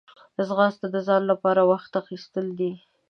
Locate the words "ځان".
1.07-1.21